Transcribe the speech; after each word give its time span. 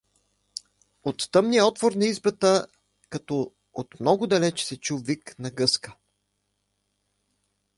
От 1.03 1.29
тъмния 1.31 1.65
отвор 1.65 1.91
на 1.93 2.05
избата, 2.05 2.67
като 3.09 3.53
от 3.73 3.99
много 3.99 4.27
далеч, 4.27 4.61
се 4.63 4.79
чу 4.79 4.97
вик 4.97 5.39
на 5.39 5.51
гъска. 5.51 5.95